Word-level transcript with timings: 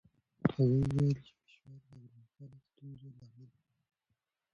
هغه 0.53 0.63
وویل 0.79 1.15
چې 1.25 1.31
فشار 1.41 1.75
د 1.83 1.85
اوږدمهاله 1.93 2.57
ستونزو 2.67 3.07
لامل 3.19 3.49
کېږي. 3.57 3.71